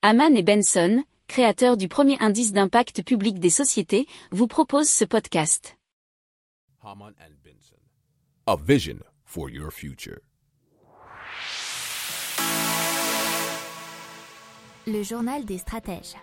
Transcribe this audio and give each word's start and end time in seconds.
Haman 0.00 0.36
et 0.36 0.44
Benson, 0.44 1.02
créateurs 1.26 1.76
du 1.76 1.88
premier 1.88 2.16
indice 2.20 2.52
d'impact 2.52 3.02
public 3.02 3.40
des 3.40 3.50
sociétés, 3.50 4.06
vous 4.30 4.46
proposent 4.46 4.88
ce 4.88 5.04
podcast. 5.04 5.76
Haman 6.84 7.12
and 7.20 7.34
Benson. 7.42 7.74
A 8.46 8.54
vision 8.54 8.98
for 9.24 9.50
your 9.50 9.72
future. 9.72 10.20
Le 14.86 15.02
journal 15.02 15.44
des 15.44 15.58
stratèges. 15.58 16.14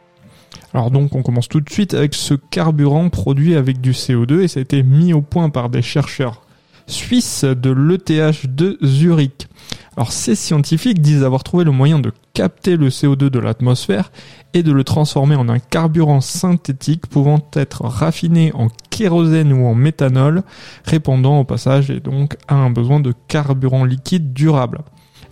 Alors 0.73 0.89
donc 0.89 1.13
on 1.13 1.21
commence 1.21 1.49
tout 1.49 1.59
de 1.59 1.69
suite 1.69 1.93
avec 1.93 2.13
ce 2.13 2.33
carburant 2.33 3.09
produit 3.09 3.55
avec 3.55 3.81
du 3.81 3.91
CO2 3.91 4.39
et 4.39 4.47
ça 4.47 4.61
a 4.61 4.63
été 4.63 4.83
mis 4.83 5.11
au 5.11 5.21
point 5.21 5.49
par 5.49 5.69
des 5.69 5.81
chercheurs 5.81 6.43
suisses 6.87 7.43
de 7.43 7.71
l'ETH 7.71 8.55
de 8.55 8.77
Zurich. 8.85 9.49
Alors 9.97 10.13
ces 10.13 10.35
scientifiques 10.35 11.01
disent 11.01 11.23
avoir 11.23 11.43
trouvé 11.43 11.65
le 11.65 11.71
moyen 11.71 11.99
de 11.99 12.13
capter 12.35 12.75
le 12.75 12.89
CO2 12.89 13.29
de 13.29 13.39
l'atmosphère 13.39 14.11
et 14.53 14.61
de 14.61 14.73
le 14.73 14.83
transformer 14.83 15.35
en 15.35 15.47
un 15.47 15.57
carburant 15.57 16.19
synthétique 16.19 17.07
pouvant 17.07 17.39
être 17.53 17.85
raffiné 17.85 18.51
en 18.53 18.67
kérosène 18.89 19.53
ou 19.53 19.65
en 19.65 19.73
méthanol, 19.73 20.43
répondant 20.83 21.39
au 21.39 21.45
passage 21.45 21.89
et 21.89 22.01
donc 22.01 22.35
à 22.49 22.55
un 22.55 22.69
besoin 22.69 22.99
de 22.99 23.13
carburant 23.29 23.85
liquide 23.85 24.33
durable. 24.33 24.81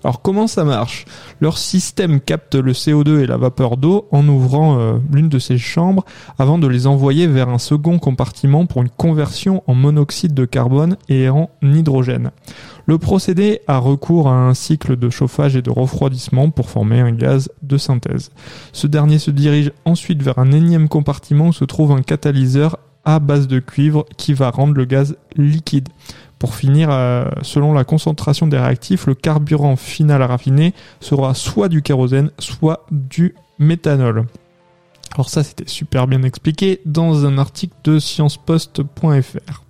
Alors 0.04 0.22
comment 0.22 0.48
ça 0.48 0.64
marche? 0.64 1.06
Leur 1.40 1.58
système 1.58 2.20
capte 2.20 2.56
le 2.56 2.74
CO2 2.74 3.20
et 3.20 3.26
la 3.26 3.38
vapeur 3.38 3.78
d'eau 3.78 4.08
en 4.12 4.28
ouvrant 4.28 4.78
euh, 4.78 4.98
l'une 5.12 5.30
de 5.30 5.40
ces 5.40 5.58
chambres 5.58 6.04
avant 6.38 6.58
de 6.58 6.68
les 6.68 6.88
envoyer 6.88 7.28
vers 7.28 7.48
un 7.50 7.58
second 7.58 8.00
compartiment 8.00 8.66
pour 8.66 8.82
une 8.82 8.90
conversion 8.90 9.64
en 9.68 9.76
monoxyde 9.76 10.34
de 10.34 10.46
carbone 10.46 10.98
et 11.08 11.30
en 11.30 11.50
hydrogène. 11.62 12.32
Le 12.86 12.98
procédé 12.98 13.62
a 13.68 13.78
recours 13.78 14.28
à 14.28 14.36
un 14.36 14.54
cycle 14.54 14.98
de 14.98 15.10
chauffage 15.10 15.56
et 15.56 15.62
de 15.62 15.70
refroidissement 15.70 16.50
pour 16.50 16.70
former 16.70 17.00
un 17.00 17.12
gaz 17.12 17.50
de 17.62 17.78
synthèse. 17.78 18.32
Ce 18.74 18.88
dernier 18.88 19.20
se 19.20 19.32
dirige 19.32 19.72
ensuite 19.86 20.22
vers 20.22 20.38
un 20.40 20.52
énième 20.52 20.90
compartiment 20.90 21.48
où 21.48 21.54
se 21.54 21.64
trouve 21.64 21.94
un 21.94 22.02
catalyseur 22.02 22.80
à 23.06 23.20
base 23.20 23.48
de 23.48 23.60
cuivre 23.60 24.06
qui 24.18 24.34
va 24.34 24.50
rendre 24.50 24.74
le 24.74 24.86
gaz 24.86 25.18
liquide. 25.36 25.90
Pour 26.40 26.56
finir, 26.56 26.90
euh, 26.92 27.26
selon 27.42 27.72
la 27.72 27.86
concentration 27.86 28.48
des 28.48 28.58
réactifs, 28.58 29.08
le 29.08 29.16
carburant 29.16 29.78
final 29.78 30.22
à 30.22 30.28
raffiner 30.28 30.74
sera 31.00 31.34
soit 31.34 31.70
du 31.70 31.82
kérosène, 31.82 32.32
soit 32.38 32.86
du 32.92 33.34
méthanol. 33.60 34.26
Alors 35.14 35.30
ça, 35.30 35.44
c'était 35.44 35.68
super 35.68 36.08
bien 36.08 36.24
expliqué 36.24 36.82
dans 36.86 37.26
un 37.26 37.38
article 37.38 37.76
de 37.86 38.00
sciencepost.fr. 38.00 39.63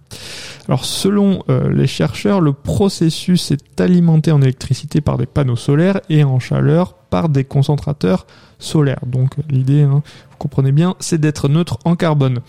Alors 0.68 0.86
selon 0.86 1.44
euh, 1.50 1.72
les 1.72 1.88
chercheurs, 1.88 2.40
le 2.40 2.54
processus 2.54 3.52
est 3.52 3.82
alimenté 3.82 4.32
en 4.32 4.42
électricité 4.42 5.02
par 5.02 5.18
des 5.18 5.26
panneaux 5.26 5.58
solaires 5.58 6.00
et 6.10 6.24
en 6.24 6.40
chaleur 6.40 6.94
par 6.94 7.28
des 7.28 7.44
concentrateurs 7.44 8.26
solaires. 8.60 9.02
Donc 9.06 9.36
l'idée, 9.50 9.82
hein, 9.82 10.02
vous 10.32 10.38
comprenez 10.38 10.72
bien, 10.72 10.96
c'est 11.00 11.20
d'être 11.20 11.50
neutre 11.50 11.80
en 11.84 11.96
carbone. 11.96 12.40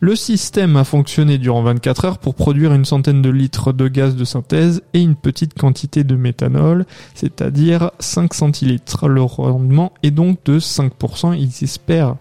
Le 0.00 0.14
système 0.14 0.76
a 0.76 0.84
fonctionné 0.84 1.38
durant 1.38 1.62
24 1.62 2.04
heures 2.04 2.18
pour 2.18 2.34
produire 2.34 2.74
une 2.74 2.84
centaine 2.84 3.22
de 3.22 3.30
litres 3.30 3.72
de 3.72 3.88
gaz 3.88 4.16
de 4.16 4.24
synthèse 4.24 4.82
et 4.92 5.00
une 5.00 5.16
petite 5.16 5.58
quantité 5.58 6.04
de 6.04 6.14
méthanol, 6.14 6.84
c'est-à-dire 7.14 7.90
5 8.00 8.34
centilitres. 8.34 9.08
Le 9.08 9.22
rendement 9.22 9.92
est 10.02 10.10
donc 10.10 10.44
de 10.44 10.58
5%. 10.58 11.36
Ils 11.38 11.64
espèrent 11.64 12.16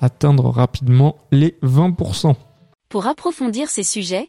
atteindre 0.00 0.48
rapidement 0.48 1.16
les 1.32 1.56
20%. 1.62 2.34
Pour 2.88 3.06
approfondir 3.06 3.68
ces 3.68 3.84
sujets, 3.84 4.28